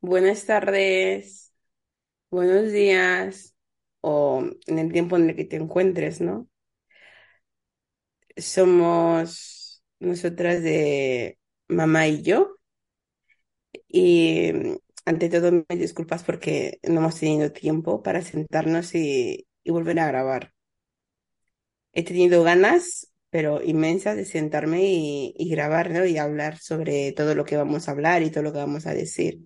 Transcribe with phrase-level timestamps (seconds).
[0.00, 1.52] Buenas tardes,
[2.30, 3.56] buenos días
[4.02, 6.48] o en el tiempo en el que te encuentres, ¿no?
[8.36, 12.56] Somos nosotras de mamá y yo
[13.88, 14.52] y
[15.04, 20.06] ante todo me disculpas porque no hemos tenido tiempo para sentarnos y, y volver a
[20.08, 20.52] grabar.
[21.92, 26.04] He tenido ganas, pero inmensas, de sentarme y, y grabar, ¿no?
[26.04, 28.94] Y hablar sobre todo lo que vamos a hablar y todo lo que vamos a
[28.94, 29.40] decir.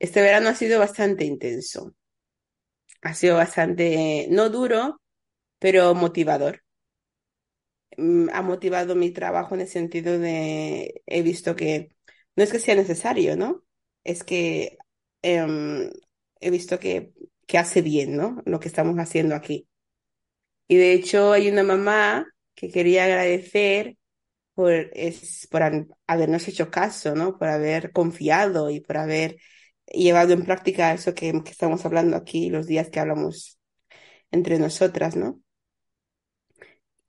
[0.00, 1.94] Este verano ha sido bastante intenso.
[3.02, 5.00] Ha sido bastante, no duro,
[5.60, 6.62] pero motivador.
[7.96, 11.90] Mm, Ha motivado mi trabajo en el sentido de, he visto que
[12.36, 13.64] no es que sea necesario, ¿no?
[14.04, 14.78] Es que
[15.22, 15.90] em,
[16.40, 17.12] he visto que,
[17.46, 18.42] que hace bien, ¿no?
[18.46, 19.68] Lo que estamos haciendo aquí.
[20.68, 23.96] Y de hecho hay una mamá que quería agradecer
[24.54, 25.62] por, es, por
[26.06, 27.38] habernos hecho caso, ¿no?
[27.38, 29.38] Por haber confiado y por haber
[29.92, 33.58] llevado en práctica eso que, estamos hablando aquí los días que hablamos
[34.30, 35.40] entre nosotras, ¿no?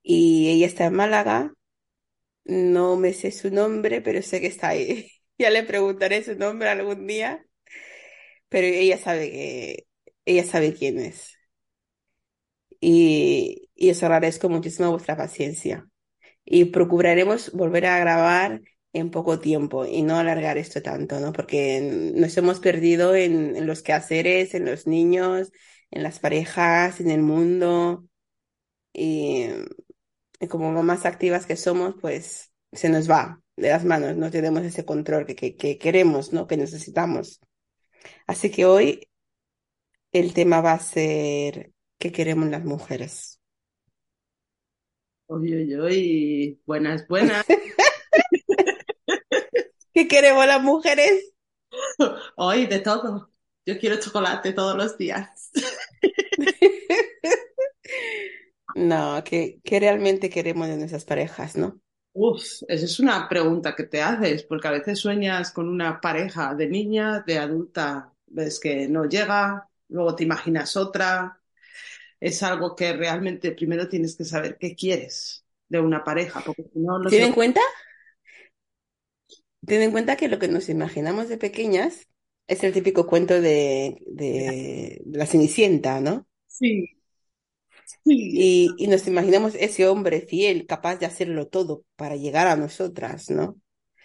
[0.02, 1.52] Y ella está en Málaga,
[2.44, 5.10] no me sé su nombre, pero sé que está ahí.
[5.38, 7.42] Ya le preguntaré su nombre algún día,
[8.50, 9.86] pero ella sabe que,
[10.26, 11.38] ella sabe quién es.
[12.80, 15.88] Y, y os agradezco muchísimo vuestra paciencia.
[16.44, 18.62] Y procuraremos volver a grabar
[18.92, 21.32] en poco tiempo y no alargar esto tanto, ¿no?
[21.32, 25.52] Porque nos hemos perdido en, en los quehaceres, en los niños,
[25.90, 28.04] en las parejas, en el mundo.
[28.92, 29.48] Y,
[30.40, 34.62] y como mamás activas que somos, pues se nos va de las manos, no tenemos
[34.64, 36.46] ese control que, que, que queremos, ¿no?
[36.46, 37.40] Que necesitamos.
[38.26, 39.08] Así que hoy
[40.12, 43.40] el tema va a ser ¿qué queremos las mujeres?
[45.28, 47.46] Uy, uy, uy, buenas, buenas.
[50.00, 51.34] ¿Qué queremos las mujeres?
[52.36, 53.30] Hoy de todo.
[53.66, 55.50] Yo quiero chocolate todos los días.
[58.72, 61.80] No, ¿qué, qué realmente queremos de nuestras parejas, no?
[62.12, 66.54] Uf, esa es una pregunta que te haces, porque a veces sueñas con una pareja
[66.54, 71.42] de niña, de adulta, ves que no llega, luego te imaginas otra.
[72.20, 76.78] Es algo que realmente primero tienes que saber qué quieres de una pareja, porque si
[76.78, 77.60] no, no Ten en cuenta,
[79.70, 82.08] ten en cuenta que lo que nos imaginamos de pequeñas
[82.48, 86.26] es el típico cuento de, de, de la Cenicienta, ¿no?
[86.48, 86.86] Sí,
[88.04, 92.56] sí, Y, y nos imaginamos ese hombre fiel, capaz de hacerlo todo para llegar a
[92.56, 93.58] nosotras, ¿no?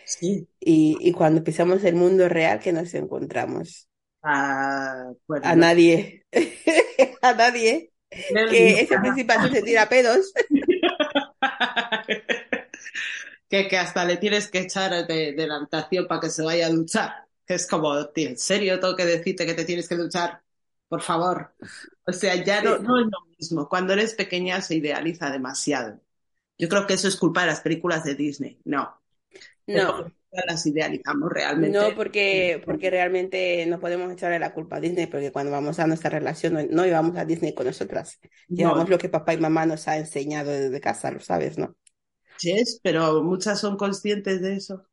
[0.03, 0.48] sí.
[0.59, 3.88] Y, y cuando pisamos el mundo real, ¿qué nos encontramos?
[4.24, 5.64] Ah, bueno, A no.
[5.64, 6.26] nadie,
[7.22, 7.94] a nadie,
[8.47, 10.34] que ese principal se tira pedos.
[13.50, 16.68] que, que hasta le tienes que echar de, de la habitación para que se vaya
[16.68, 17.28] a duchar.
[17.46, 20.42] Que es como, tío, ¿en serio tengo que decirte que te tienes que duchar?
[20.88, 21.56] Por favor.
[22.08, 23.70] O sea, ya no, no es lo mismo.
[23.70, 26.00] Cuando eres pequeña se idealiza demasiado.
[26.58, 28.60] Yo creo que eso es culpa de las películas de Disney.
[28.66, 29.02] No,
[29.68, 30.12] no,
[30.48, 31.94] las idealizamos no realmente.
[31.96, 36.10] porque, porque realmente no podemos echarle la culpa a Disney, porque cuando vamos a nuestra
[36.10, 39.66] relación no, no llevamos a Disney con nosotras, llevamos No, lo que papá y mamá
[39.66, 41.76] nos ha enseñado desde casa, lo sabes, ¿no?
[42.41, 44.85] Yes, pero muchas son conscientes de eso.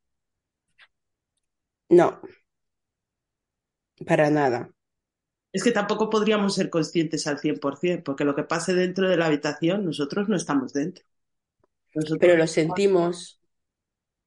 [1.91, 2.21] No,
[4.07, 4.71] para nada.
[5.53, 9.27] Es que tampoco podríamos ser conscientes al 100%, porque lo que pase dentro de la
[9.27, 11.05] habitación, nosotros no estamos dentro.
[12.21, 13.41] Pero lo sentimos,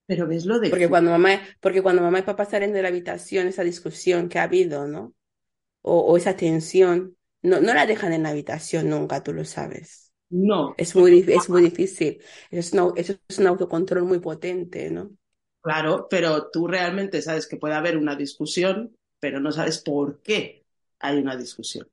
[0.08, 2.90] pero ves lo de porque cuando mamá, porque cuando mamá y papá salen de la
[2.90, 5.16] habitación, esa discusión que ha habido, ¿no?
[5.82, 10.05] O, o esa tensión, no, no la dejan en la habitación nunca, tú lo sabes.
[10.30, 12.22] No, Es muy, es muy difícil.
[12.52, 15.12] Es una- es un autocontrol muy potente, ¿no?
[15.62, 20.66] claro, pero tú realmente sabes que puede haber una discusión, pero no sabes por qué
[21.00, 21.88] hay una discusión.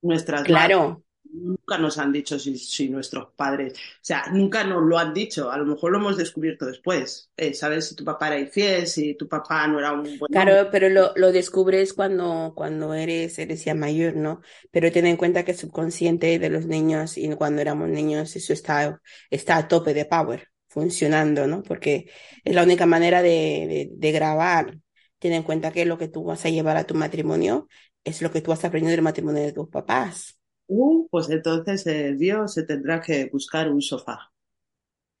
[0.00, 4.98] Nuestras Claro, nunca nos han dicho si, si nuestros padres, o sea, nunca nos lo
[4.98, 7.30] han dicho, a lo mejor lo hemos descubierto después.
[7.36, 10.54] Eh, sabes si tu papá era infiel, si tu papá no era un buen hombre.
[10.54, 14.40] claro, pero lo, lo descubres cuando, cuando eres, eres ya mayor, ¿no?
[14.70, 18.52] Pero ten en cuenta que el subconsciente de los niños y cuando éramos niños, eso
[18.52, 19.00] está,
[19.30, 21.62] está a tope de power, funcionando, ¿no?
[21.62, 22.10] Porque
[22.44, 24.78] es la única manera de, de, de grabar.
[25.18, 27.68] Ten en cuenta que lo que tú vas a llevar a tu matrimonio
[28.04, 30.38] es lo que tú has aprendido del matrimonio de tus papás.
[30.68, 34.30] Uh, pues entonces eh, Dios se tendrá que buscar un sofá.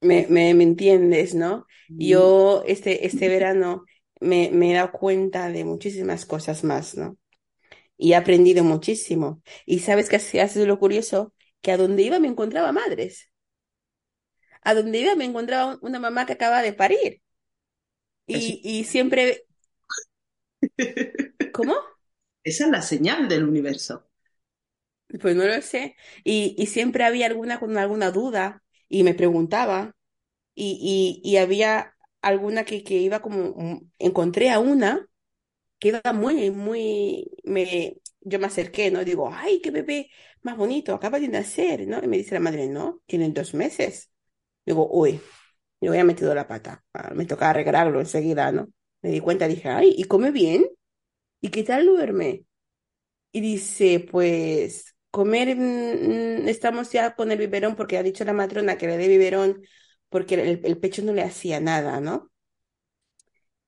[0.00, 1.66] Me, me, me entiendes, ¿no?
[1.90, 3.84] Mm, Yo este, este verano
[4.20, 7.16] me, me he dado cuenta de muchísimas cosas más, ¿no?
[7.98, 9.42] Y he aprendido muchísimo.
[9.66, 13.30] Y sabes que ha sido lo curioso, que a donde iba me encontraba madres.
[14.68, 17.22] A donde iba me encontraba una mamá que acaba de parir.
[18.26, 19.46] Y, y siempre,
[21.52, 21.74] ¿Cómo?
[22.44, 24.08] Esa es la señal del universo.
[25.20, 25.96] Pues no lo sé.
[26.24, 29.94] Y, y siempre había alguna con alguna duda y me preguntaba
[30.54, 35.08] y, y, y había alguna que, que iba como, mm, encontré a una
[35.78, 39.04] que iba muy, muy, me, yo me acerqué, ¿no?
[39.04, 40.10] Digo, ay, qué bebé
[40.42, 42.02] más bonito, acaba de nacer, ¿no?
[42.04, 44.10] Y me dice la madre, no, tienen dos meses.
[44.66, 45.20] Digo, uy,
[45.80, 48.68] yo había metido la pata, Ah, me tocaba arreglarlo enseguida, ¿no?
[49.02, 50.66] Me di cuenta, dije, ay, ¿y come bien?
[51.40, 52.46] ¿Y qué tal duerme?
[53.32, 58.34] Y dice, pues comer, mm, mm, estamos ya con el biberón porque ha dicho la
[58.34, 59.62] matrona que le dé biberón
[60.10, 62.30] porque el, pecho no le hacía nada, ¿no?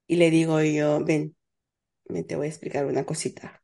[0.07, 1.37] Y le digo yo, ven,
[2.09, 3.63] ven, te voy a explicar una cosita.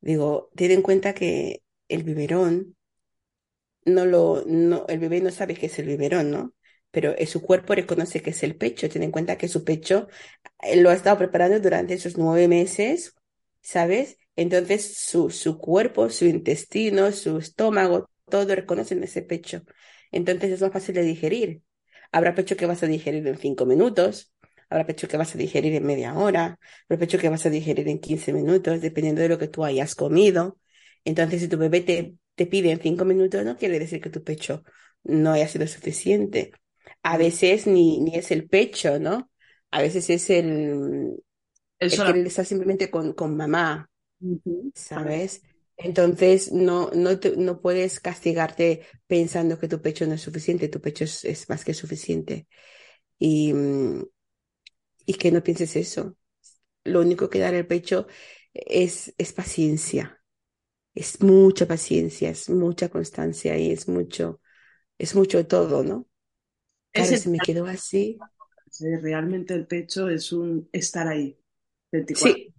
[0.00, 2.76] Digo, ten en cuenta que el biberón
[3.84, 6.54] no lo, no, el bebé no sabe qué es el biberón, ¿no?
[6.90, 8.88] Pero su cuerpo reconoce que es el pecho.
[8.88, 10.08] Ten en cuenta que su pecho
[10.62, 13.14] eh, lo ha estado preparando durante esos nueve meses,
[13.62, 14.18] ¿sabes?
[14.36, 19.62] Entonces su, su cuerpo, su intestino, su estómago, todo reconocen ese pecho.
[20.12, 21.62] Entonces es más fácil de digerir.
[22.12, 24.32] Habrá pecho que vas a digerir en cinco minutos,
[24.70, 27.88] habrá pecho que vas a digerir en media hora, habrá pecho que vas a digerir
[27.88, 30.58] en 15 minutos, dependiendo de lo que tú hayas comido.
[31.04, 34.22] Entonces, si tu bebé te, te pide en cinco minutos, no quiere decir que tu
[34.22, 34.62] pecho
[35.04, 36.52] no haya sido suficiente.
[37.02, 39.30] A veces ni, ni es el pecho, ¿no?
[39.70, 41.16] A veces es el,
[41.78, 43.88] El el querer estar simplemente con, con mamá,
[44.20, 44.72] Ujú.
[44.74, 45.42] ¿sabes?
[45.76, 50.80] Entonces no, no, te- no puedes castigarte pensando que tu pecho no es suficiente, tu
[50.80, 52.48] pecho es, es más que suficiente.
[53.18, 54.04] Y, mm,
[55.06, 56.16] y que no pienses eso.
[56.84, 58.08] Lo único que da el pecho
[58.54, 60.22] es, es paciencia,
[60.94, 64.40] es mucha paciencia, es mucha constancia y es mucho,
[64.98, 66.08] es mucho todo, ¿no?
[66.92, 68.24] Claro, Ese, se me quedó así.
[69.02, 71.38] realmente el pecho es un estar ahí,
[71.92, 72.44] 24.
[72.44, 72.54] Sí,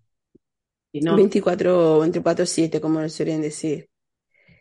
[1.00, 3.90] Y no, 24, 24/7, como lo suelen decir.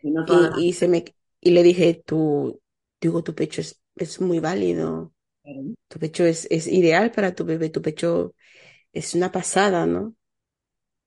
[0.01, 1.05] y no Y, y, se me,
[1.41, 2.61] y le dije, tu,
[3.01, 5.13] digo, tu pecho es, es muy válido,
[5.89, 8.35] tu pecho es, es ideal para tu bebé, tu pecho
[8.93, 10.15] es una pasada, ¿no?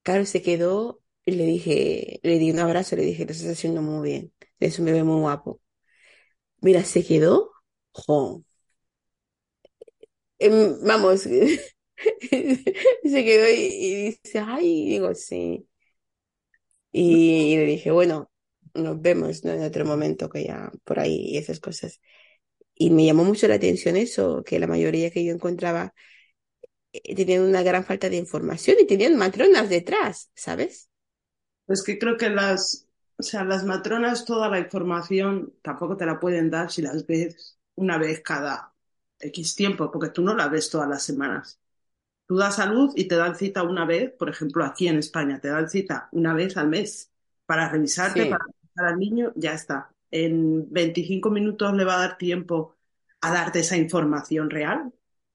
[0.02, 3.82] Claro, se quedó y le dije, le di un abrazo, le dije, lo estás haciendo
[3.82, 5.60] muy bien, es un bebé muy guapo.
[6.62, 7.50] Mira, se quedó,
[7.92, 8.44] jo,
[10.38, 11.26] em, vamos,
[13.04, 15.66] se quedó y, dice, ay, digo, sí.
[16.92, 18.30] Y, le dije, bueno,
[18.74, 19.52] nos vemos, ¿no?
[19.52, 22.00] En otro momento que ya por ahí y esas cosas.
[22.74, 25.94] Y me llamó mucho la atención eso, que la mayoría que yo encontraba
[26.92, 30.88] eh, tenían una gran falta de información y tenían matronas detrás, ¿sabes?
[31.68, 36.18] Es que creo que las, o sea, las matronas toda la información tampoco te la
[36.18, 38.74] pueden dar si las ves una vez cada
[39.20, 41.59] X tiempo, porque tú no la ves todas las semanas.
[42.30, 45.40] Tú das a luz y te dan cita una vez, por ejemplo, aquí en España,
[45.40, 47.10] te dan cita una vez al mes
[47.44, 49.92] para revisarte, para revisar al niño, ya está.
[50.12, 52.76] En 25 minutos le va a dar tiempo
[53.20, 54.92] a darte esa información real.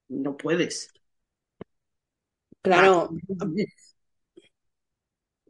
[0.08, 0.90] No puedes.
[2.62, 3.10] Claro,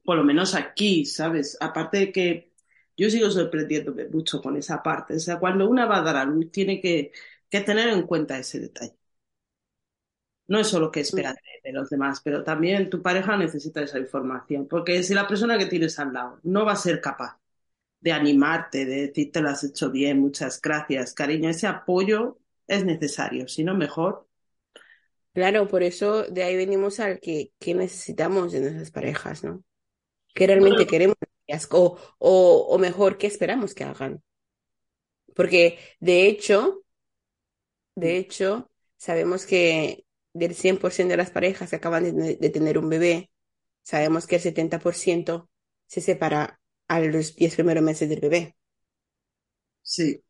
[0.04, 1.56] Por lo menos aquí, ¿sabes?
[1.60, 2.52] Aparte de que
[2.96, 5.14] yo sigo sorprendiéndome mucho con esa parte.
[5.14, 7.12] O sea, cuando una va a dar a luz, tiene que,
[7.48, 8.96] que tener en cuenta ese detalle.
[10.48, 14.68] No es solo que esperar de, los demás, pero también tu pareja necesita esa información.
[14.68, 17.38] Porque si la persona que tienes al lado no va a ser capaz
[18.00, 22.38] de animarte, de decirte lo has hecho bien, muchas gracias, cariño, ese apoyo
[22.68, 23.48] es necesario.
[23.48, 24.28] Si no, mejor.
[25.32, 29.64] claro, por eso de ahí venimos al que, que necesitamos de nuestras parejas, ¿no?
[30.32, 31.16] ¿Qué realmente queremos
[31.70, 34.22] o, o, o mejor, ¿qué esperamos que hagan?
[35.34, 36.84] Porque de hecho,
[37.94, 40.05] de hecho, sabemos que
[40.38, 43.30] del 100% de las parejas que acaban de, de tener un bebé,
[43.82, 45.50] sabemos que el 70%
[45.86, 48.56] se separa a los 10 primeros meses del bebé.
[49.82, 50.22] Sí,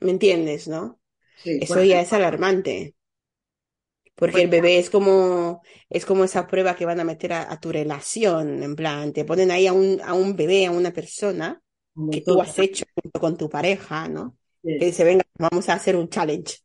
[0.00, 1.00] ¿Me entiendes, no?
[1.34, 1.60] sí.
[1.60, 2.96] Eso ya es alarmante,
[4.14, 7.60] porque el bebé es como, es como esa prueba que van a meter a, a
[7.60, 11.62] tu relación, en plan, te ponen ahí a un, a un bebé, a una persona
[12.10, 14.38] que tú has hecho junto con tu pareja, ¿no?
[14.76, 16.58] Que dice, venga, vamos a hacer un challenge.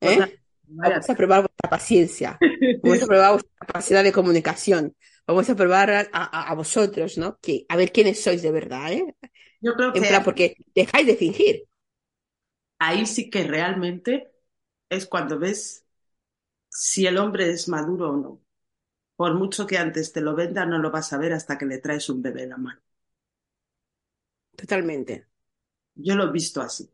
[0.00, 0.39] ¿eh?
[0.82, 2.30] Vamos a probar vuestra paciencia,
[2.82, 4.96] vamos a probar vuestra capacidad de comunicación,
[5.26, 7.38] vamos a probar a, a- a vosotros, ¿no?
[7.40, 9.14] Que, a ver quiénes sois de verdad, ¿eh?
[9.60, 11.64] Yo creo En que plan, porque dejáis de fingir.
[12.78, 14.32] ahí sí que realmente
[14.88, 15.86] es cuando ves
[16.70, 18.42] si el hombre es maduro o no.
[19.16, 21.78] Por mucho que antes te lo venda, no lo vas a ver hasta que le
[21.78, 22.80] traes un bebé en la mano.
[24.56, 25.26] Totalmente.
[25.94, 26.90] Yo lo he visto así.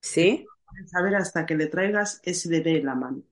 [0.00, 0.50] ¿Sí?
[0.86, 3.22] Saber hasta que le traigas ese bebé en la mano.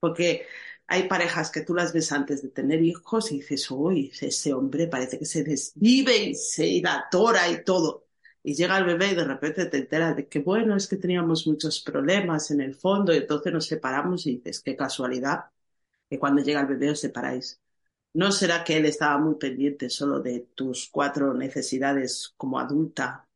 [0.00, 0.46] Porque
[0.86, 4.86] hay parejas que tú las ves antes de tener hijos y dices, uy, ese hombre
[4.88, 8.06] parece que se desvive y se atora y todo.
[8.42, 11.46] Y llega el bebé y de repente te enteras de que, bueno, es que teníamos
[11.46, 15.46] muchos problemas en el fondo y entonces nos separamos y dices, qué casualidad
[16.08, 17.60] que cuando llega el bebé os separáis.
[18.14, 23.28] ¿No será que él estaba muy pendiente solo de tus cuatro necesidades como adulta?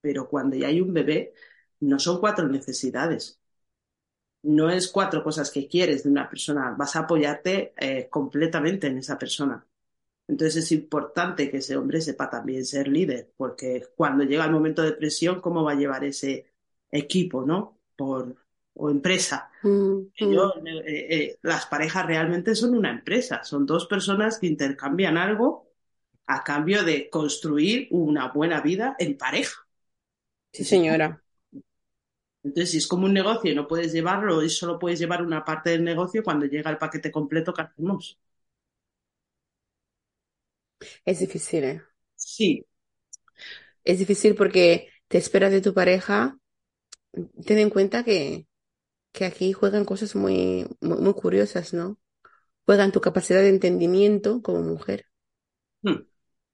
[0.00, 1.34] Pero cuando ya hay un bebé,
[1.80, 3.40] no son cuatro necesidades.
[4.42, 6.74] No es cuatro cosas que quieres de una persona.
[6.78, 9.66] Vas a apoyarte eh, completamente en esa persona.
[10.28, 14.82] Entonces es importante que ese hombre sepa también ser líder, porque cuando llega el momento
[14.82, 16.52] de presión, ¿cómo va a llevar ese
[16.90, 17.80] equipo, ¿no?
[17.96, 18.36] Por,
[18.74, 19.50] o empresa.
[19.62, 20.66] Mm, Yo, mm.
[20.66, 25.70] eh, eh, las parejas realmente son una empresa, son dos personas que intercambian algo
[26.26, 29.66] a cambio de construir una buena vida en pareja.
[30.52, 31.22] Sí, señora.
[32.42, 35.44] Entonces, si es como un negocio y no puedes llevarlo y solo puedes llevar una
[35.44, 38.18] parte del negocio, cuando llega el paquete completo, ¿qué hacemos?
[41.04, 41.82] Es difícil, ¿eh?
[42.16, 42.66] Sí,
[43.84, 46.38] Es difícil porque te esperas de tu pareja.
[47.46, 48.46] Ten en cuenta que,
[49.12, 51.98] que aquí juegan cosas muy, muy, muy curiosas, ¿no?
[52.66, 55.06] Juegan tu capacidad de entendimiento como mujer.
[55.82, 56.04] Hmm.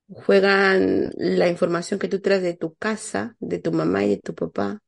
[0.09, 4.35] Juegan la información que tú traes de tu casa, de tu mamá y de tu
[4.35, 4.81] papá.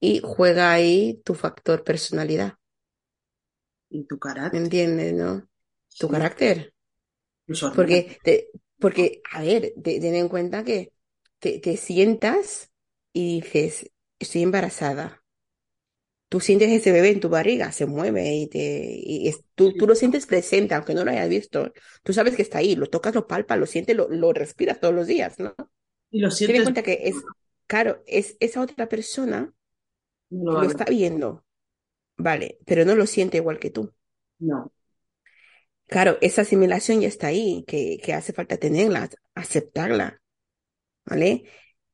[0.00, 2.54] Y juega ahí tu factor personalidad.
[3.90, 4.18] y tu
[4.50, 4.58] ¿Me carácter.
[4.58, 5.48] entiendes, no?
[5.98, 6.74] Tu Sí, carácter.
[7.74, 10.92] Porque, te- porque, a ver, te- ten en cuenta que
[11.40, 12.70] te, te sientas
[13.12, 15.22] y dices, estoy embarazada.
[16.28, 18.58] Tú sientes ese bebé en tu barriga, se mueve y te,
[19.02, 21.72] y es- tú, tú lo sientes presente, aunque no lo hayas visto.
[22.02, 24.94] Tú sabes que está ahí, lo tocas, lo palpas, lo sientes, lo, lo respiras todos
[24.94, 25.54] los días, ¿no?
[26.10, 27.28] Y lo Ten en sientes, cuenta que es,
[27.66, 29.54] claro, es esa otra persona
[30.30, 31.44] no lo está viendo,
[32.16, 33.94] vale, pero no lo siente igual que tú.
[34.40, 34.72] No,
[35.86, 40.20] Claro, esa asimilación ya está ahí, que, que hace falta tenerla, aceptarla,
[41.06, 41.44] ¿vale?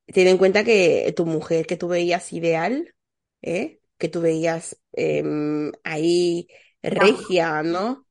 [0.06, 2.94] Ten en cuenta que tu mujer que tú veías ideal,
[3.42, 3.80] ¿eh?
[3.98, 6.48] Que tú veías em, ahí
[6.82, 8.06] regia, ¿no?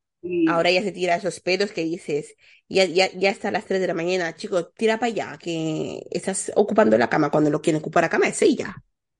[0.46, 2.34] Ahora ya se tira esos pedos que dices,
[2.68, 6.02] ya, ya, ya está a las 3 de la mañana, chico, tira para allá, que
[6.10, 8.76] estás ocupando la cama, cuando lo quiere ocupar la cama es ella,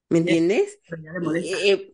[0.09, 0.79] ¿me entiendes?
[1.65, 1.93] eh,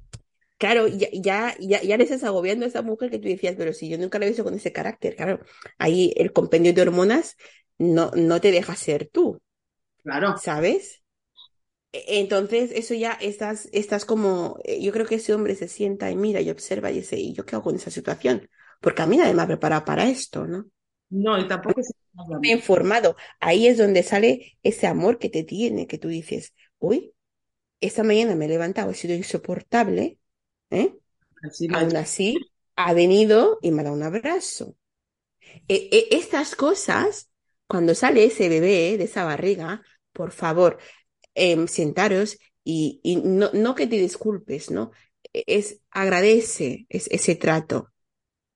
[0.59, 3.73] claro, ya, ya, ya, ya le estás agobiando a esa mujer que tú decías, pero
[3.73, 5.41] si yo nunca la he visto con ese carácter, claro,
[5.79, 7.37] ahí el compendio de hormonas
[7.79, 9.41] no, no te deja ser tú,
[10.03, 11.03] Claro, ¿sabes?
[11.93, 16.11] E- Entonces, eso ya estás, estás como, eh, yo creo que ese hombre se sienta
[16.11, 18.49] y mira y observa y dice, ¿y yo qué hago con esa situación?
[18.81, 20.67] Porque a mí nadie me ha preparado para esto, ¿no?
[21.11, 21.93] no, y tampoco se
[22.41, 23.17] Me he informado.
[23.41, 27.15] Ahí es donde sale ese amor que te tiene, que tú dices, uy,
[27.81, 30.19] esta mañana me he levantado, he sido insoportable,
[30.71, 30.97] ¿eh?
[31.43, 34.77] así Aún así, ha venido y me ha dado un abrazo.
[35.69, 37.31] E- e- estas cosas,
[37.67, 39.83] cuando sale ese bebé de esa barriga,
[40.13, 40.79] por favor,
[41.35, 44.93] em, sentaros y, y no, no que te disculpes, ¿no?
[45.33, 47.93] E- Es agradece es- ese trato,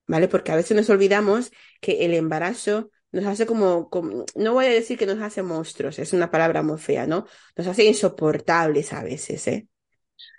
[0.07, 0.29] ¿vale?
[0.29, 3.89] Porque a veces nos olvidamos que el embarazo nos hace como,
[4.35, 7.27] no voy a decir que nos hace monstruos, es una palabra muy fea, ¿no?
[7.57, 9.69] Nos hace insoportables a veces, ¿eh?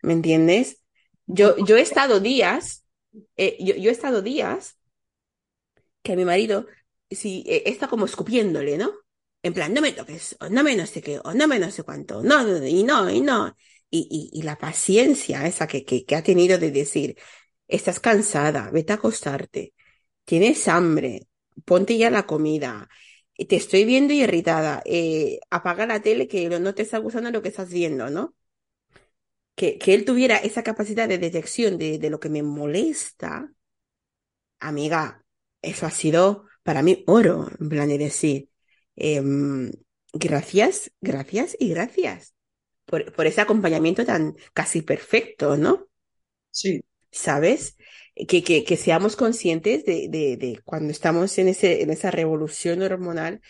[0.03, 0.81] ¿Me entiendes?
[1.25, 2.85] Yo, yo he estado días,
[3.37, 4.77] eh, yo, yo he estado días
[6.03, 6.67] que mi marido,
[7.09, 8.91] si eh, está como escupiéndole, ¿no?
[9.41, 11.71] En plan, no me toques, o no me no sé qué, o no me no
[11.71, 13.55] sé cuánto, no, no, y no, y no.
[13.89, 17.15] Y, la paciencia esa que ha tenido de decir,
[17.67, 19.73] estás cansada, vete a acostarte,
[20.25, 21.27] tienes hambre,
[21.65, 22.89] ponte ya la comida,
[23.49, 27.49] te estoy viendo irritada, eh, apaga la tele que no te está gustando lo que
[27.49, 28.35] estás viendo, ¿no?
[29.55, 33.49] Que, que él tuviera esa capacidad de detección de, de lo que me molesta,
[34.59, 35.23] amiga,
[35.61, 38.49] eso ha sido para mí oro, en plan de decir,
[38.95, 39.71] em,
[40.13, 42.35] gracias, gracias y gracias
[42.85, 45.87] por, por ese acompañamiento tan casi perfecto, ¿no?
[46.51, 47.74] Sí, ¿Sabes?
[48.15, 53.41] Que, que, seamos conscientes de, de, cuando estamos en ese, en esa revolución hormonal,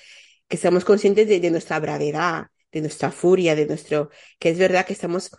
[0.47, 4.93] que seamos conscientes de, nuestra bravedad, de nuestra furia, de nuestro, que es verdad que
[4.93, 5.31] estamos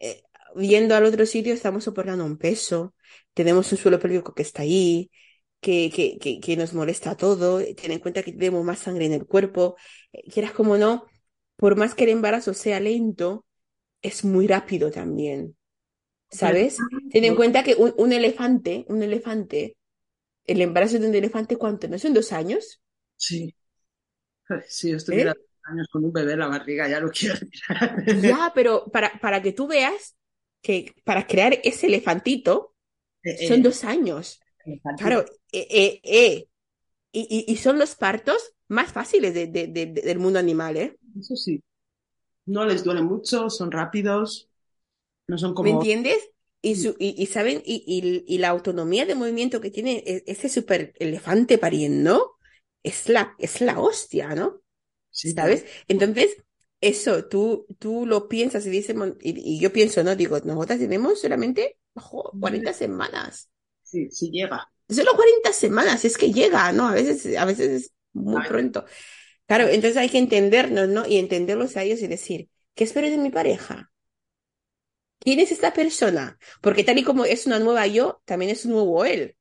[0.00, 0.22] eh,
[0.56, 2.94] viendo al otro sitio, estamos soportando un peso,
[3.34, 5.10] tenemos un suelo pélvico que está ahí,
[5.60, 9.12] que, que, que, que nos molesta todo, ten en cuenta que tenemos más sangre en
[9.14, 9.76] el cuerpo,
[10.12, 11.06] eh, quieras como no,
[11.56, 13.46] por más que el embarazo sea lento,
[14.02, 15.56] es muy rápido también,
[16.30, 16.86] ¿sabes?
[17.10, 19.76] Ten en cuenta que un, un elefante, un elefante,
[20.46, 21.88] el embarazo de un elefante, ¿cuánto?
[21.88, 22.82] ¿No son dos años?
[23.16, 23.54] sí.
[24.68, 25.34] Si yo estuviera ¿Eh?
[25.34, 28.04] dos años con un bebé en la barriga, ya lo quiero tirar.
[28.12, 30.16] Ya, pero para, para que tú veas
[30.62, 32.74] que para crear ese elefantito
[33.22, 34.40] Eh, son eh, dos años.
[34.96, 36.48] Claro, eh.
[37.12, 40.98] Y, y, y, son los partos más fáciles de, de, de, del mundo animal, ¿eh?
[41.18, 41.62] Eso sí.
[42.46, 44.50] No les duele mucho, son rápidos,
[45.26, 45.70] no son como...
[45.70, 46.30] ¿Me entiendes?
[46.62, 50.48] Y, su, y, y saben, y, y, la autonomía de movimiento que tiene e, ese
[50.48, 52.36] super elefante pariendo
[52.82, 54.62] es la, es la hostia, ¿no?
[55.10, 55.62] Sí, ¿Sabes?
[55.62, 55.78] Claro.
[55.88, 56.36] Entonces,
[56.80, 60.16] eso, tú, tú lo piensas y dices, y, y, yo pienso, ¿no?
[60.16, 63.50] Digo, nosotras tenemos solamente ojo, 40 semanas.
[63.82, 64.70] Sí, sí llega.
[64.88, 66.88] Solo 40 semanas, es que llega, ¿no?
[66.88, 68.48] A veces, a veces es muy Ay.
[68.48, 68.84] pronto.
[69.46, 71.06] Claro, entonces hay que entendernos, ¿no?
[71.06, 73.90] Y entenderlos a ellos y decir, ¿qué espero de mi pareja?
[75.24, 76.38] ¿Quién es esta persona?
[76.60, 79.36] Porque tal y como es una nueva yo, también es un nuevo él.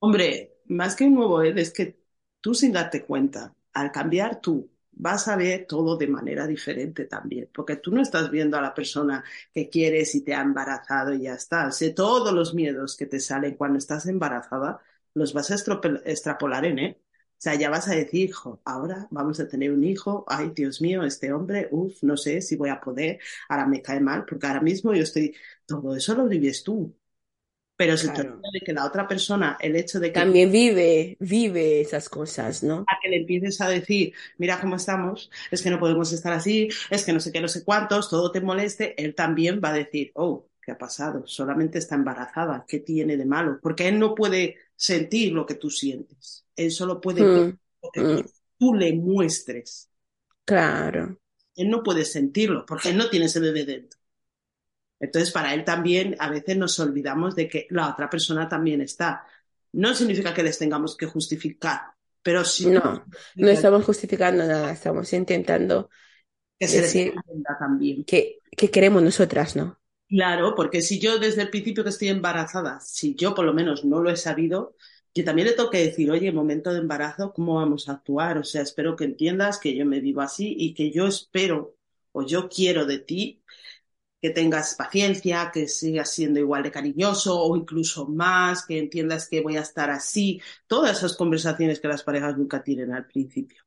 [0.00, 1.98] Hombre, más que un nuevo él, es que
[2.40, 7.50] tú sin darte cuenta, al cambiar tú, vas a ver todo de manera diferente también,
[7.52, 11.22] porque tú no estás viendo a la persona que quieres y te ha embarazado y
[11.22, 11.70] ya está.
[11.96, 14.80] Todos los miedos que te salen cuando estás embarazada,
[15.14, 15.56] los vas a
[16.06, 16.98] extrapolar en él.
[17.44, 20.80] O sea, ya vas a decir, hijo, ahora vamos a tener un hijo, ay, Dios
[20.80, 23.20] mío, este hombre, uff, no sé si voy a poder,
[23.50, 25.36] ahora me cae mal, porque ahora mismo yo estoy,
[25.66, 26.96] todo eso lo vives tú.
[27.76, 28.22] Pero se claro.
[28.22, 30.20] trata de que la otra persona, el hecho de que...
[30.20, 32.86] También vive, vive esas cosas, ¿no?
[32.88, 36.70] A que le empieces a decir, mira cómo estamos, es que no podemos estar así,
[36.88, 39.74] es que no sé qué, no sé cuántos, todo te moleste, él también va a
[39.74, 41.26] decir, oh, ¿qué ha pasado?
[41.26, 43.58] Solamente está embarazada, ¿qué tiene de malo?
[43.62, 47.90] Porque él no puede sentir lo que tú sientes, él solo puede Mm, ver lo
[47.92, 48.28] que mm,
[48.58, 49.90] tú, le muestres.
[50.44, 51.18] claro,
[51.56, 53.98] Él no puede sentirlo, porque él no tiene ese bebé dentro.
[55.00, 59.26] Entonces, para él también, a veces nos olvidamos de que la otra persona también está.
[59.72, 61.82] No significa que les tengamos que justificar,
[62.22, 63.04] pero sí no,
[63.38, 65.90] no estamos justificando nada, estamos intentando
[66.58, 67.14] que se decir
[67.58, 68.06] también.
[68.06, 69.80] que, que queremos nosotras, ¿no?
[70.14, 73.84] Claro, porque si yo desde el principio que estoy embarazada, si yo por lo menos
[73.84, 74.76] no lo he sabido,
[75.12, 78.38] yo también le tengo que decir, oye, en momento de embarazo, ¿cómo vamos a actuar?
[78.38, 81.74] O sea, espero que entiendas que yo me vivo así y que yo espero
[82.12, 83.42] o yo quiero de ti
[84.22, 89.40] que tengas paciencia, que sigas siendo igual de cariñoso o incluso más, que entiendas que
[89.40, 90.40] voy a estar así.
[90.68, 93.64] Todas esas conversaciones que las parejas nunca tienen al principio.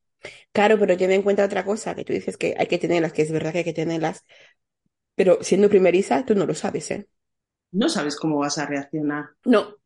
[0.53, 3.23] Claro, pero ten en cuenta otra cosa, que tú dices que hay que tenerlas, que
[3.23, 4.23] es verdad que hay que tenerlas,
[5.17, 7.09] pero siendo primeriza, tú no lo sabes, ¿eh?
[7.71, 9.77] No sabes cómo vas a reaccionar, No,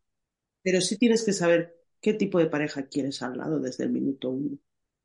[0.63, 4.30] pero sí tienes que saber qué tipo de pareja quieres al lado desde el minuto
[4.32, 4.58] uno.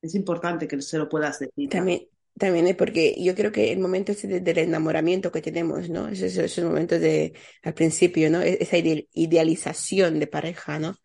[0.02, 1.70] Es importante que se lo puedas decir.
[1.70, 2.08] también,
[2.38, 6.08] también es porque yo creo que el momento ese de- del enamoramiento que tenemos, ¿no?
[6.08, 8.42] Esos, esos momentos de, al principio, ¿no?
[8.42, 10.96] E- Esa ide- idealización de pareja, ¿no?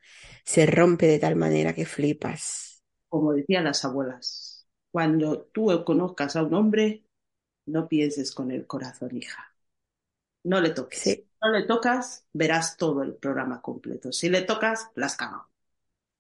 [0.46, 2.84] Se rompe de tal manera que flipas.
[3.10, 7.04] Como decían las abuelas, cuando tú conozcas a un hombre,
[7.66, 9.54] no pienses con el corazón, hija.
[10.44, 11.02] No le toques.
[11.04, 14.12] Sí, No le tocas, verás todo el programa completo.
[14.12, 15.50] Si le tocas, las cago.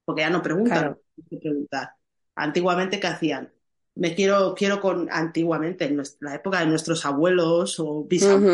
[0.06, 1.01] Porque ya no preguntan, claro.
[1.32, 1.95] no preguntar.
[2.36, 3.54] Antiguamente, ¿qué hacían?
[3.95, 8.49] Me quiero, quiero con, antiguamente, en nuestra- la época de nuestros abuelos o bisabuelos,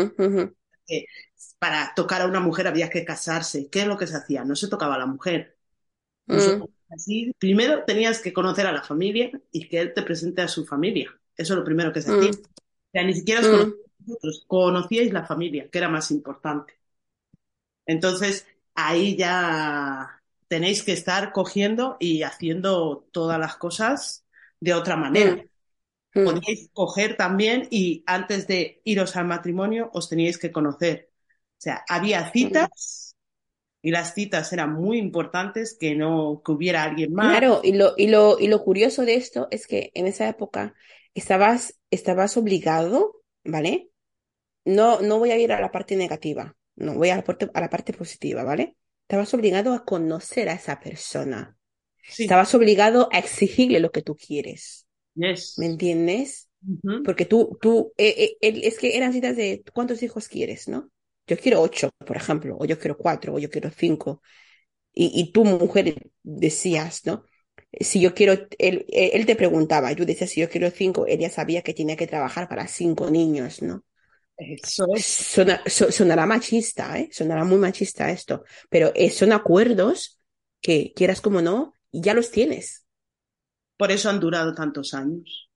[1.58, 3.68] para tocar a una mujer había que casarse.
[3.70, 4.44] ¿Qué es lo que se hacía?
[4.44, 5.58] No se tocaba a la mujer.
[6.36, 7.32] Se mm, así.
[7.38, 11.10] Primero tenías que conocer a la familia y que él te presente a su familia.
[11.36, 12.38] Eso es lo primero que se hacía.
[12.88, 16.74] O sea, ni siquiera os mm, conocíais vosotros, conocíais la familia, que era más importante.
[17.86, 24.24] Entonces, ahí ya tenéis que estar cogiendo y haciendo todas las cosas
[24.60, 25.42] de otra manera.
[26.14, 31.10] mm, mm, Podíais coger también y antes de iros al matrimonio os teníais que conocer.
[31.58, 32.32] O sea, había mm.
[32.32, 33.16] citas
[33.82, 37.38] y las citas eran muy importantes, que no, que hubiera alguien más.
[37.38, 40.74] Claro, y lo, y lo, y lo curioso de esto es que en esa época
[41.18, 43.90] estabas, estabas obligado, ¿vale?
[44.64, 47.60] No, no voy a ir a la parte negativa, no voy a la parte, a
[47.60, 48.76] la parte positiva, ¿vale?
[49.02, 51.56] Estabas obligado a conocer a esa persona.
[52.02, 54.86] Sí, Estabas obligado a exigirle lo que tú quieres.
[55.58, 56.48] ¿Me entiendes?
[57.04, 60.90] Porque tú, tú, eh, eh, es que eran citas de cuántos hijos quieres, ¿no?
[61.26, 64.22] Yo quiero ocho, por ejemplo, o yo quiero cuatro, o yo quiero cinco.
[64.92, 67.24] Y, y tú, mujer, decías, ¿no?
[67.80, 71.06] Si yo quiero, él, él él te preguntaba, y tú decías, si yo quiero cinco,
[71.06, 73.84] ella sabía que tenía que trabajar para cinco niños, ¿no?
[74.36, 75.06] Eso es.
[75.34, 77.08] Sona- so- sonará machista, ¿eh?
[77.12, 80.20] Sonará muy machista esto, pero eh, son acuerdos
[80.60, 82.84] que, quieras como no, ya los tienes.
[83.78, 85.50] Por eso han durado tantos años.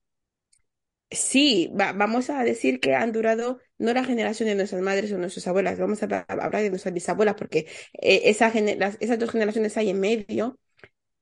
[1.10, 5.18] Sí, va- vamos a decir que han durado no la generación de nuestras madres o
[5.18, 7.66] nuestras abuelas, vamos a hablar, de nuestras bisabuelas, porque
[8.00, 10.58] eh, esa esas dos generaciones ahí en medio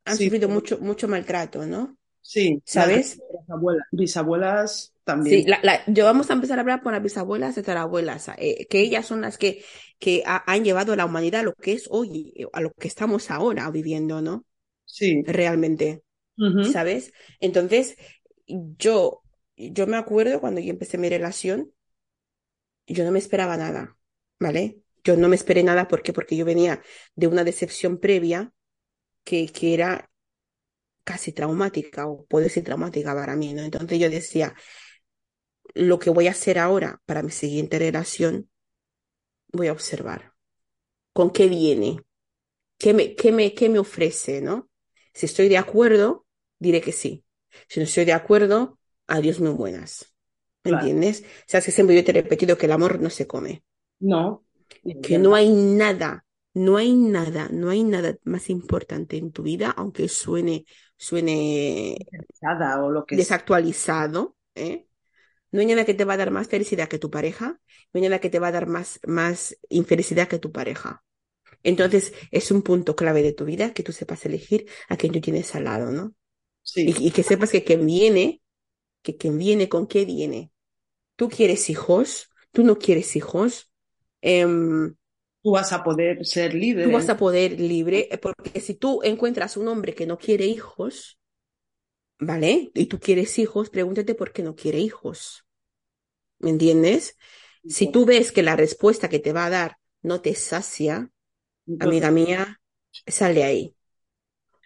[0.05, 1.97] han Sí, sufrido mucho, mucho maltrato, ¿no?
[2.23, 3.23] sí, las ¿Sabes?
[3.29, 5.43] nuestras abuelas, bisabuelas también.
[5.43, 8.67] Sí, la, la- yo vamos a empezar a hablar por las bisabuelas y tatarabuelas, eh,
[8.69, 9.63] que ellas son las que,
[9.99, 12.73] que ha- han llevado a la humanidad a lo que es hoy, eh, a lo
[12.73, 14.45] que estamos ahora viviendo, ¿no?
[14.85, 15.25] Sí.
[15.25, 16.05] Realmente.
[16.61, 17.13] ¿sabes?
[17.41, 17.97] Entonces,
[18.47, 19.23] yo,
[19.57, 21.73] yo me acuerdo cuando yo empecé mi relación,
[22.87, 23.97] yo no me esperaba nada,
[24.39, 24.81] ¿vale?
[25.05, 26.13] Yo no me esperé nada, ¿por qué?
[26.13, 26.83] Porque yo venía
[27.15, 28.53] de una decepción previa
[29.31, 29.91] que, que era
[31.05, 33.63] casi traumática, o puede ser traumática para mí, ¿no?
[33.63, 34.55] Entonces yo decía,
[35.75, 38.49] lo que voy a hacer ahora para mi siguiente relación,
[39.53, 40.33] voy a observar.
[41.13, 42.01] ¿Con qué viene?
[42.79, 44.71] ¿Qué me, qué me, qué me ofrece, no?
[45.15, 46.27] Si estoy de acuerdo,
[46.59, 47.25] diré que sí.
[47.69, 50.15] Si no estoy de acuerdo, adiós muy buenas.
[50.65, 50.73] ¿Me Claro.
[50.73, 51.25] entiendes?
[51.47, 53.65] Sabes que siempre yo te he repetido que el amor no se come.
[54.01, 54.43] No.
[55.03, 59.71] Que no hay nada, no hay nada, no hay nada más importante en tu vida,
[59.71, 60.65] aunque suene,
[60.97, 61.97] suene
[62.83, 64.87] o lo que desactualizado, ¿eh?
[65.53, 67.61] No hay nada que te va a dar más felicidad que tu pareja,
[67.93, 71.05] no hay nada que te va a dar más, más infelicidad que tu pareja.
[71.63, 75.21] Entonces, es un punto clave de tu vida que tú sepas elegir a quien tú
[75.21, 76.15] tienes al lado, ¿no?
[76.63, 76.95] Sí.
[76.99, 78.43] Y, y que sepas que quien viene,
[79.03, 80.53] que quien viene, ¿con qué viene?
[81.17, 82.31] ¿Tú quieres hijos?
[82.53, 83.73] ¿Tú no quieres hijos?
[84.23, 84.97] Em,
[85.43, 86.87] Tú vas a poder ser libre.
[86.87, 90.47] tú vas a poder libre, eh, porque si tú encuentras un hombre que no quiere
[90.47, 91.19] hijos,
[92.19, 92.71] ¿vale?
[92.75, 95.47] Y tú quieres hijos, pregúntate por qué no quiere hijos.
[96.39, 97.17] ¿Me entiendes?
[97.69, 101.11] Si tú ves que la respuesta que te va a dar no te sacia,
[101.67, 102.61] Entonces, amiga mía,
[103.07, 103.77] sale ahí.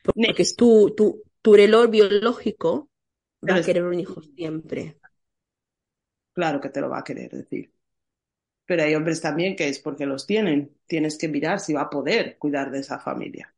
[0.02, 0.56] Porque next.
[0.56, 2.90] tu, tu, tu reloj biológico
[3.50, 4.98] va a querer un hijo siempre.
[6.32, 7.72] Claro que te lo va a querer decir.
[8.66, 10.76] Pero hay hombres también que es porque los tienen.
[10.86, 13.54] Tienes que mirar si va a poder cuidar de esa familia.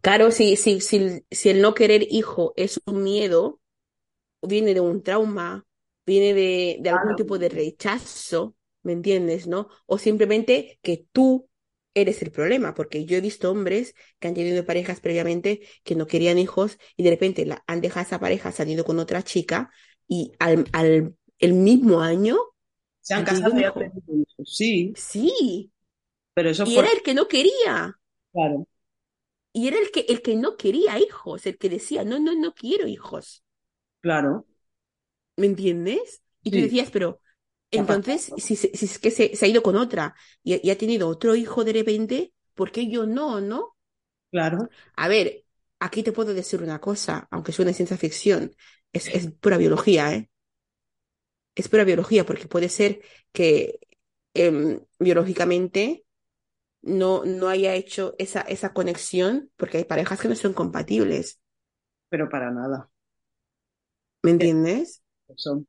[0.00, 3.60] Claro, si, si, si, si el no querer hijo es un miedo,
[4.42, 5.66] viene de un trauma,
[6.06, 7.16] viene de, de algún Claro.
[7.16, 9.68] tipo de rechazo, ¿me entiendes, no?
[9.86, 11.48] O simplemente que tú
[11.94, 16.06] eres el problema, porque yo he visto hombres que han tenido parejas previamente que no
[16.06, 19.70] querían hijos y de repente la, han dejado a esa pareja saliendo con otra chica
[20.08, 22.38] y al, al el mismo año,
[23.04, 23.92] Se han ¿Han tenido casado y han hijo?
[23.92, 24.56] tenido hijos.
[24.56, 25.72] Sí, sí,
[26.34, 27.98] pero eso y era el que no quería.
[28.32, 28.66] Claro,
[29.54, 32.54] Y era el que, el que no quería hijos, el que decía, no, no, no
[32.54, 33.42] quiero hijos.
[34.00, 34.46] claro.
[35.36, 36.22] ¿Me entiendes?
[36.42, 37.20] Y tú decías, pero
[37.70, 40.70] ¿Qué ha entonces, si, si es que se, se ha ido con otra y, y
[40.70, 43.76] ha tenido otro hijo de repente, ¿por qué yo no, no?
[44.30, 44.68] Claro.
[44.96, 45.44] A ver,
[45.80, 48.54] aquí te puedo decir una cosa, aunque suene ciencia ficción,
[48.92, 50.30] es, es pura biología, ¿eh?
[51.54, 53.00] Es pura biología, porque puede ser
[53.32, 53.78] que
[54.34, 56.04] em, biológicamente
[56.82, 61.40] no, no haya hecho esa, esa conexión, porque hay parejas que no son compatibles,
[62.08, 62.90] Pero para nada.
[64.22, 65.02] ¿me entiendes?
[65.36, 65.66] Son.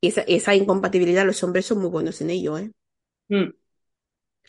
[0.00, 2.72] Y esa, esa incompatibilidad, los hombres son muy buenos en ello, ¿eh?
[3.30, 3.52] Mm,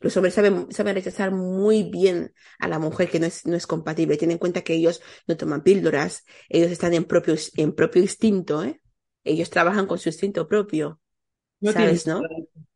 [0.02, 3.68] Los hombres saben, saben rechazar muy bien a la mujer que no es, no es
[3.68, 4.16] compatible.
[4.18, 8.64] Tienen en cuenta que ellos no toman píldoras, ellos están en propio, en propio instinto,
[8.64, 8.82] ¿eh?
[9.24, 11.00] Ellos trabajan con su instinto propio,
[11.62, 12.32] No ¿sabes, no?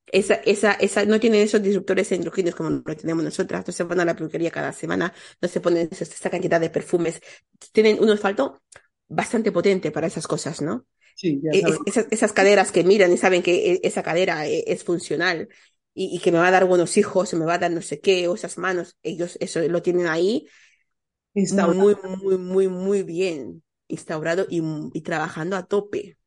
[0.07, 3.99] Esa, esa, esa, no tienen esos disruptores endocrinos como lo tenemos nosotras, no se van
[4.01, 7.21] a la peluquería cada semana, no se ponen esa, cantidad de perfumes.
[7.71, 8.61] Tienen un olfato
[9.07, 10.85] bastante potente para esas cosas, ¿no?
[11.15, 14.47] Sí, ya E- es- esas, esas caderas que miran y saben que e- esa cadera
[14.47, 15.49] e- es funcional
[15.95, 18.01] y, y que me va a dar buenos hijos, me va a dar no sé
[18.01, 20.47] qué, o esas manos, ellos eso lo tienen ahí
[21.35, 21.83] Instaurado.
[21.83, 24.61] muy, muy, muy, muy bien instaurado y,
[24.93, 26.17] y trabajando a tope.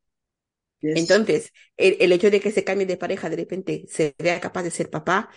[0.82, 0.98] Yes.
[0.98, 4.62] Entonces, el, el hecho de que se cambie de pareja de repente se vea capaz
[4.62, 5.30] de ser papá,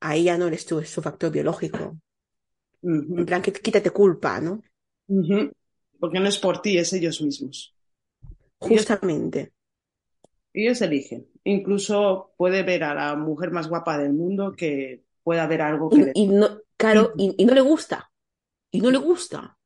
[0.00, 1.98] ahí ya no eres tú, es su factor biológico.
[2.82, 4.62] En plan, que quítate culpa, ¿no?
[5.98, 7.74] Porque no es por ti, es ellos mismos.
[8.58, 9.52] Justamente.
[10.52, 11.26] Ellos eligen.
[11.44, 15.96] Incluso puede ver a la mujer más guapa del mundo que pueda ver algo que
[15.98, 18.10] le- Y, y no, claro, y, y no le gusta.
[18.70, 19.56] Y no le gusta.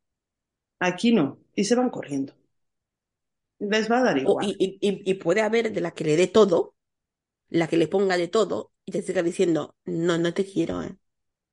[0.81, 1.38] aquí no.
[1.55, 2.35] Y se van corriendo.
[3.75, 4.51] Les va a dar igual.
[4.51, 6.75] y, y- y- y puede haber de la que le dé todo,
[7.51, 10.97] la que le ponga de todo, y te siga diciendo, no, no te quiero, ¿eh?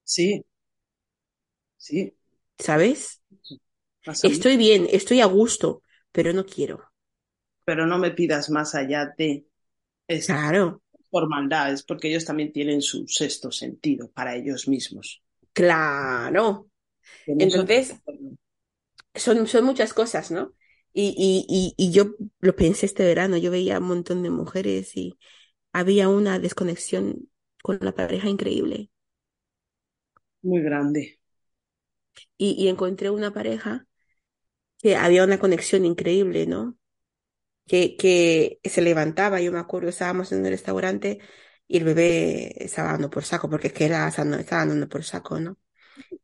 [0.03, 0.45] Sí.
[1.77, 2.15] Sí.
[2.59, 3.21] ¿Sabes?
[3.29, 3.55] Mucho.
[4.21, 6.91] Estoy bien, estoy a gusto, pero no quiero.
[7.63, 9.47] Pero no me pidas más allá de
[10.07, 15.23] es Claro, por maldad, es porque ellos también tienen su sexto sentido para ellos mismos.
[15.53, 16.67] claro.
[17.37, 17.95] Entonces,
[19.15, 20.53] son, son muchas cosas, ¿no?
[20.97, 24.95] Y, y, y, y yo lo pensé este verano, yo veía un montón de mujeres
[24.97, 25.19] y
[25.73, 27.29] había una desconexión
[27.63, 28.91] con la pareja increíble.
[30.43, 31.19] muy grande.
[32.37, 33.87] Y, y encontré una pareja
[34.79, 36.77] que había una conexión increíble, ¿no?
[37.67, 41.19] que, que se levantaba, yo me acuerdo, estábamos en el restaurante
[41.67, 45.39] y el bebé estaba dando por saco, porque es que era, estaba dando por saco,
[45.39, 45.57] ¿no?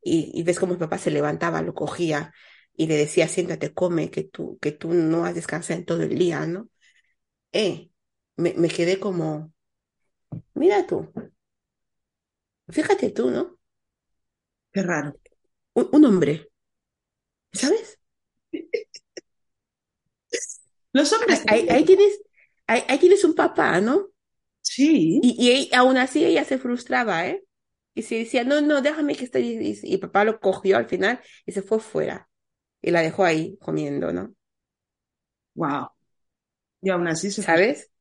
[0.03, 2.33] Y, y ves cómo el papá se levantaba, lo cogía
[2.83, 6.17] y le decía, siéntate, come, que tú, que tú no has descansado en todo el
[6.17, 6.69] día, ¿no?
[7.53, 7.91] Eh,
[8.37, 9.53] me, me quedé como,
[10.55, 11.11] mira tú,
[12.69, 13.57] fíjate tú, ¿no?
[14.73, 15.15] Qué raro.
[15.75, 16.49] Un, un hombre,
[17.53, 17.99] ¿sabes?
[20.93, 21.43] Los hombres.
[21.47, 22.21] Ahí, ahí tienes,
[22.67, 24.09] ahí, ahí tienes un papá, ¿no?
[24.61, 25.19] Sí.
[25.23, 27.43] Y, y aún así ella se frustraba, ¿eh?
[27.95, 29.41] Y se decía, no, no, déjame que esté.
[29.41, 32.29] Y, y papá lo cogió al final y se fue fuera.
[32.81, 34.33] Y la dejó ahí comiendo, ¿no?
[35.55, 35.91] Wow.
[36.81, 37.91] Y aún así se ¿Sabes?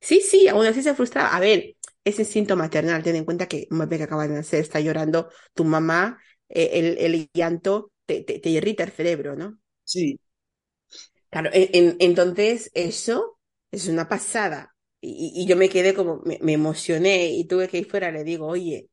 [0.00, 1.30] Sí, sí, aún así se frustraba.
[1.36, 3.02] A ver, es instinto maternal.
[3.02, 6.70] Ten en cuenta que un bebé que acaba de nacer está llorando, tu mamá, eh,
[6.74, 9.58] el, el llanto te, te, te irrita el cerebro, ¿no?
[9.84, 10.20] Sí.
[11.30, 13.38] Claro, en- en- entonces eso
[13.70, 14.74] es una pasada.
[15.00, 18.10] Y, y- y yo me quedé como, me, me emocioné y tuve que ir fuera,
[18.10, 18.88] le digo, oye,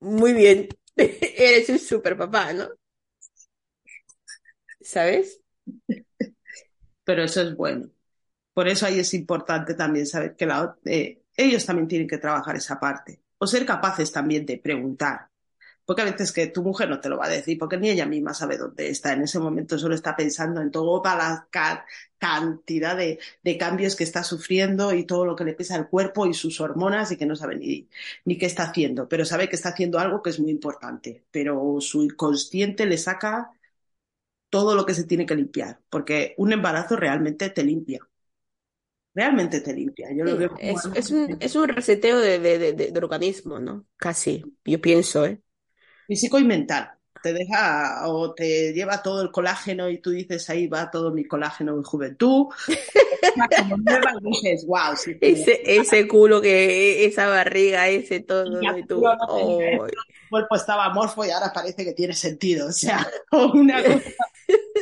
[0.00, 2.68] muy bien, eres un super papá, ¿no?
[4.82, 5.40] ¿Sabes?
[7.04, 7.88] Pero eso es bueno.
[8.54, 10.48] Por eso ahí es importante también saber que
[10.86, 13.22] eh, ellos también tienen que trabajar esa parte.
[13.38, 15.28] O ser capaces también de preguntar.
[15.86, 18.06] Porque a veces que tu mujer no te lo va a decir, porque ni ella
[18.06, 19.12] misma sabe dónde está.
[19.14, 21.86] En ese momento solo está pensando en toda la ca-
[22.18, 23.18] cantidad de,
[23.58, 27.12] cambios que está sufriendo y todo lo que le pesa al cuerpo y sus hormonas
[27.12, 27.56] y que no sabe
[28.24, 29.08] ni qué está haciendo.
[29.08, 31.24] Pero sabe que está haciendo algo que es muy importante.
[31.30, 33.50] Pero su inconsciente le saca
[34.50, 35.80] todo lo que se tiene que limpiar.
[35.90, 38.00] Porque un embarazo realmente te limpia.
[39.14, 40.08] Realmente te limpia.
[40.14, 40.50] Yo lo veo
[40.94, 43.86] es, un, es un reseteo de, de, de- de- del organismo, ¿no?
[43.96, 45.42] Casi, yo pienso, ¿eh?
[46.06, 46.92] físico y mental.
[47.22, 51.24] Te deja o te lleva todo el colágeno y tú dices, ahí va todo mi
[51.26, 52.46] colágeno en juventud.
[53.54, 58.84] Como nueva y dices, wow, sí, Ese, ese culo que, esa barriga, ese todo, Y
[58.86, 59.02] tú.
[60.30, 62.68] Cuerpo estaba amorfo y ahora parece que tiene sentido.
[62.68, 64.10] O sea, o una cosa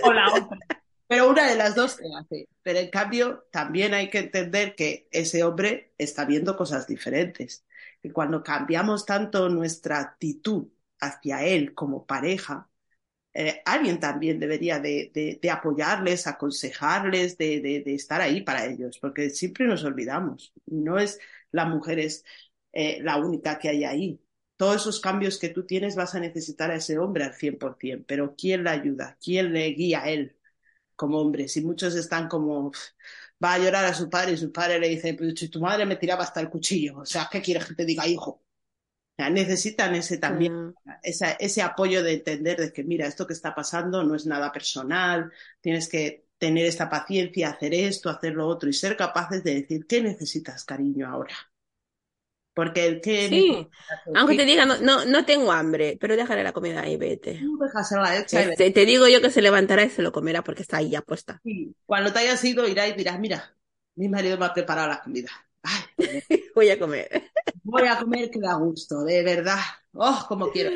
[0.00, 0.58] o la otra.
[1.06, 2.48] Pero una de las dos se hace.
[2.62, 7.64] Pero en cambio, también hay que entender que ese hombre está viendo cosas diferentes.
[8.02, 10.68] Y cuando cambiamos tanto nuestra actitud
[11.00, 12.70] hacia él como pareja,
[13.34, 18.66] eh, alguien también debería de, de- de apoyarles, aconsejarles, de, de- de estar ahí para
[18.66, 20.52] ellos, porque siempre nos olvidamos.
[20.66, 21.20] No es
[21.52, 22.24] la mujer es
[22.72, 24.20] eh, la única que hay ahí.
[24.58, 28.36] Todos esos cambios que tú tienes vas a necesitar a ese hombre al 100%, pero
[28.36, 29.18] ¿quién le ayuda?
[29.24, 30.36] ¿Quién le guía a él
[30.96, 31.48] como hombre?
[31.48, 32.78] Si muchos están como, "Uf,
[33.44, 35.86] va a llorar a su padre y su padre le dice, pues si tu madre
[35.86, 38.42] me tiraba hasta el cuchillo, o sea, ¿qué quieres que te diga, hijo?
[39.18, 40.50] Necesitan ese también
[41.02, 44.52] esa- ese apoyo de entender de que, mira, esto que está pasando no es nada
[44.52, 49.54] personal, tienes que tener esta paciencia, hacer esto, hacer lo otro y ser capaces de
[49.56, 51.34] decir, ¿qué necesitas, cariño, ahora?
[52.58, 53.68] Porque el que Sí,
[54.14, 57.40] aunque te necesitas, diga, no, no, no tengo hambre, pero déjale la comida ahí, vete.
[57.60, 60.78] dejas la Este, te digo yo que se levantará y se lo comerá porque está
[60.78, 61.40] ahí ya puesta.
[61.86, 63.56] cuando te hayas ido irás y dirás, mira,
[63.94, 65.30] mi marido me ha preparado la comida.
[65.62, 67.30] Ay, pues Voy a comer.
[67.62, 69.58] voy a comer que da gusto, de verdad.
[69.92, 70.70] Oh, como quiero.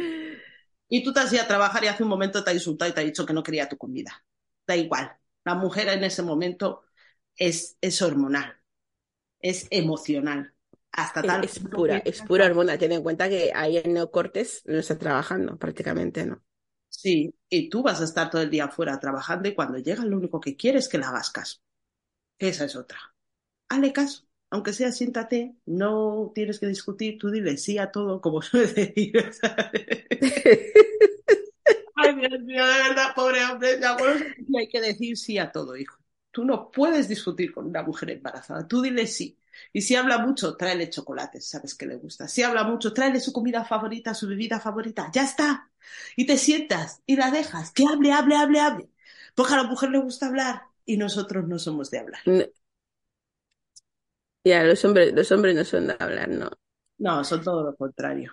[0.89, 2.95] Y tú te has ido a trabajar y hace un momento te ha insultado y
[2.95, 4.25] te ha dicho que no quería tu comida.
[4.67, 5.17] Da igual.
[5.45, 6.85] La mujer en ese momento
[7.37, 8.57] es, es hormonal,
[9.41, 10.55] es emocional.
[10.93, 12.79] Hasta Es, tal es pura, es pura hormona.
[12.79, 16.43] Ten en cuenta que ahí el neocortes no está trabajando prácticamente, ¿no?
[16.89, 20.17] Sí, y tú vas a estar todo el día afuera trabajando y cuando llegas lo
[20.19, 21.61] único que quieres es que le hagas caso.
[22.39, 22.99] Esa es otra.
[23.69, 24.27] Hazle caso.
[24.51, 29.13] Aunque sea, siéntate, no tienes que discutir, tú dile sí a todo, como suele decir.
[31.95, 33.79] Ay, Dios mío, de verdad, pobre hombre.
[33.79, 35.97] Siempre decía, hay que decir sí a todo, hijo.
[36.31, 38.67] Tú no puedes discutir con una mujer embarazada.
[38.67, 39.39] Tú dile sí.
[39.73, 42.29] Y si habla mucho, tráele chocolates, sabes que le gusta.
[42.29, 45.11] Si habla mucho, tráele su comida favorita, su bebida favorita.
[45.13, 45.71] Ya está.
[46.17, 47.73] Y te sientas y la dejas.
[47.73, 48.91] Que hable, hable, hable, hable.
[49.35, 52.23] Porque a la mujer le gusta hablar y nosotros no somos de hablar.
[52.25, 52.45] No,
[54.45, 56.51] ya, los hombres, los hombres no son de hablar, ¿no?
[56.99, 58.33] No, son todo lo contrario.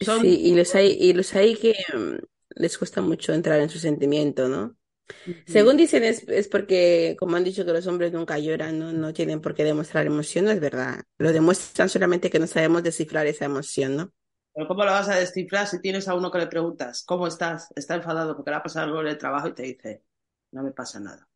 [0.00, 2.16] Son, Sí, y los hay, y los hay que mm,
[2.56, 4.76] les cuesta mucho entrar en su sentimiento, ¿no?
[5.46, 8.92] Según dicen es, es porque, como han dicho que los hombres nunca lloran, ¿no?
[8.92, 11.02] No tienen por qué demostrar emoción, no es verdad.
[11.18, 14.12] Lo demuestran solamente que no sabemos descifrar esa emoción, ¿no?
[14.52, 17.68] Pero ¿cómo lo vas a descifrar si tienes a uno que le preguntas, ¿cómo estás?
[17.76, 20.02] Está enfadado porque le ha pasado algo en el trabajo y te dice,
[20.52, 21.28] no me pasa nada.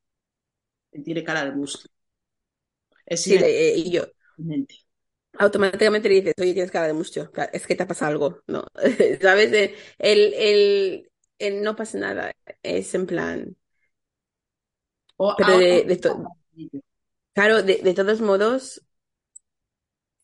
[0.93, 1.93] Y tiene cara de músculo.
[3.07, 4.05] Es Sí, eh, y yo
[5.39, 8.65] automáticamente le dices, oye, tienes cara de mucho, es que te pasa algo, ¿no?
[9.23, 9.53] ¿Sabes?
[9.53, 13.57] Eh, El, el, el no pasa nada es en plan,
[15.25, 16.17] O Pero ahora de, de to-
[17.35, 18.83] claro, de, de todos modos,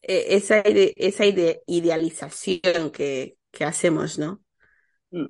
[0.03, 4.43] eh, esa, ide- esa ide- idealización que, que hacemos, ¿no?
[5.13, 5.27] Mm,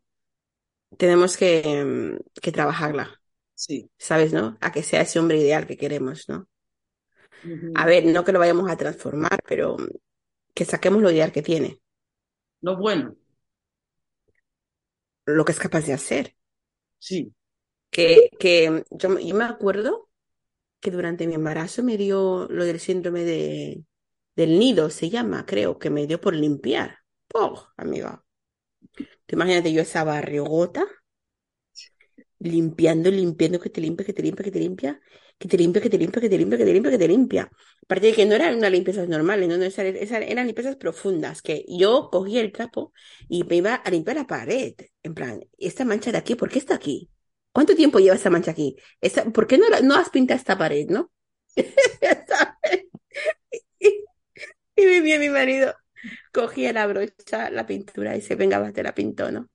[0.99, 3.21] Tenemos que, mm, que trabajarla,
[3.55, 3.91] sí.
[3.99, 4.59] ¿sabes, no?
[4.61, 6.49] A que sea ese hombre ideal que queremos, ¿no?
[7.81, 9.77] A ver, no que lo vayamos a transformar, pero
[10.55, 11.81] que saquemos lo ideal que tiene,
[12.61, 13.17] Lo bueno,
[15.27, 16.35] lo que es capaz de hacer.
[16.99, 17.33] sí.
[17.91, 20.09] Que, que yo, yo me acuerdo
[20.81, 23.85] que durante mi embarazo me dio lo del síndrome de,
[24.37, 26.99] del nido, se llama, creo, que me dio por limpiar.
[27.29, 28.25] ¡Poh, amiga!
[29.27, 30.85] Tú imagínate yo esa barrigota
[32.39, 35.01] limpiando, limpiando, que te limpia, que te limpia, que te limpia,
[35.39, 37.51] que te limpia, que te limpia, que te limpia, que te limpia, que te limpia.
[37.83, 41.65] Aparte de que no eran unas limpiezas normales, no, no, esas eran limpiezas profundas, que
[41.69, 42.93] yo cogía el trapo
[43.29, 44.75] y me iba a limpiar la pared.
[45.03, 47.11] En plan, esta mancha de aquí, ¿por qué está aquí?
[47.57, 48.77] ¿Cuánto tiempo lleva esta mancha aquí?
[49.33, 51.11] ¿por qué no, no has pintado esta pared, no?
[53.81, 53.89] Y,
[54.77, 55.75] y venía mi marido,
[56.33, 59.49] cogía la brocha, la pintura y se venga, va, te la pintó, ¿no?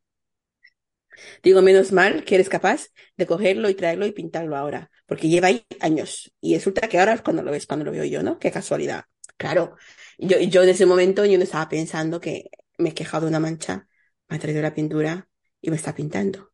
[1.43, 2.87] Digo, menos mal que eres capaz
[3.17, 6.33] de cogerlo y traerlo y pintarlo ahora, porque lleva ahí años.
[6.41, 8.39] Y resulta que ahora es cuando lo ves, cuando lo veo yo, ¿no?
[8.39, 9.05] Qué casualidad.
[9.37, 9.75] Claro,
[10.17, 13.39] yo, yo en ese momento yo no estaba pensando que me he quejado de una
[13.39, 13.87] mancha,
[14.29, 15.27] me ha traído la pintura
[15.61, 16.50] y me está pintando.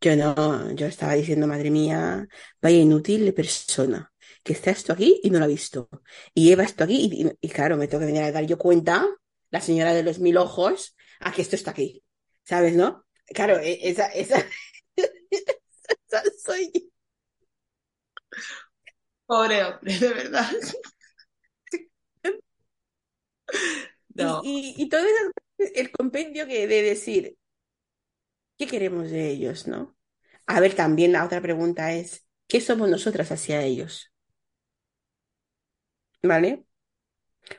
[0.00, 2.26] Yo no, yo estaba diciendo, madre mía,
[2.60, 5.88] vaya inútil de persona, que está esto aquí y no lo ha visto.
[6.34, 8.58] Y lleva esto aquí y, y- y claro, me tengo que venir a dar yo
[8.58, 9.06] cuenta,
[9.50, 12.02] la señora de los mil ojos, a que esto está aquí.
[12.44, 13.06] ¿Sabes, no?
[13.26, 14.44] Claro, e- esa, esa,
[15.30, 16.80] esa soy yo.
[19.26, 20.46] Pobre hombre, de verdad.
[24.14, 27.36] No, Y, y, y todo eso, el compendio que de decir,
[28.64, 29.96] ¿qué queremos de ellos, no?
[30.46, 34.12] A ver, también la otra pregunta es, ¿qué somos nosotras hacia ellos?
[36.22, 36.64] ¿Vale?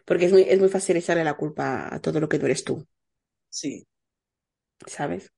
[0.06, 2.64] Porque es muy, es muy fácil echarle la culpa a todo lo que no eres
[2.64, 2.88] tú,
[3.50, 3.88] sí,
[4.88, 5.32] ¿sabes?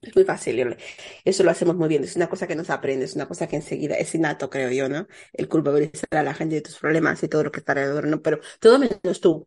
[0.00, 0.76] Es muy fácil.
[1.24, 2.02] Eso lo hacemos muy bien.
[2.02, 4.88] Es una cosa que nos aprende, es una cosa que enseguida es innato, creo yo,
[4.88, 5.06] ¿no?
[5.32, 8.20] El culpabilizar a la gente de tus problemas y todo lo que está alrededor, ¿no?
[8.20, 9.46] Pero todo menos tú.